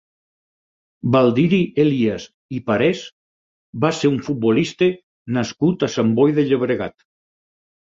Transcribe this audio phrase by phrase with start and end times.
[1.15, 2.25] Baldiri Elías
[2.59, 3.05] i Parés
[3.87, 4.93] va ser un futbolista
[5.41, 7.03] nascut a Sant Boi de Llobregat.